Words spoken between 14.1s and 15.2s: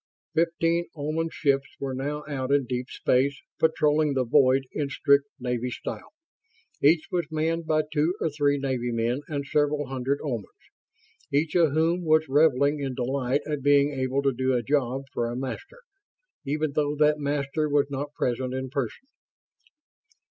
to do a job